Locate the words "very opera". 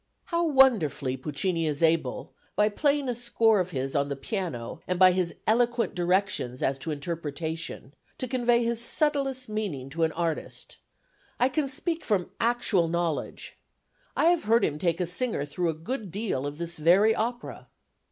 16.77-17.67